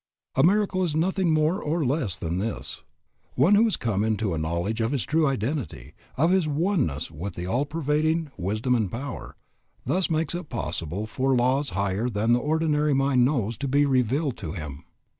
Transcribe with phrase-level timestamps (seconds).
[0.33, 2.81] A miracle is nothing more nor less than this.
[3.35, 7.35] One who has come into a knowledge of his true identity, of his oneness with
[7.35, 9.35] the all pervading Wisdom and Power,
[9.85, 13.85] thus makes it possible for laws higher than the ordinary mind knows of to be
[13.85, 14.85] revealed to him.